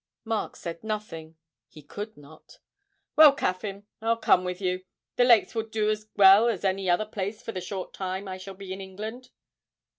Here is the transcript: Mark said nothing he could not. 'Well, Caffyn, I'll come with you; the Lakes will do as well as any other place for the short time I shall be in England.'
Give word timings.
Mark 0.25 0.55
said 0.55 0.83
nothing 0.83 1.35
he 1.67 1.83
could 1.83 2.17
not. 2.17 2.57
'Well, 3.15 3.33
Caffyn, 3.35 3.85
I'll 4.01 4.17
come 4.17 4.43
with 4.43 4.59
you; 4.59 4.83
the 5.15 5.23
Lakes 5.23 5.53
will 5.53 5.67
do 5.67 5.91
as 5.91 6.07
well 6.17 6.47
as 6.47 6.65
any 6.65 6.89
other 6.89 7.05
place 7.05 7.43
for 7.43 7.51
the 7.51 7.61
short 7.61 7.93
time 7.93 8.27
I 8.27 8.39
shall 8.39 8.55
be 8.55 8.73
in 8.73 8.81
England.' 8.81 9.29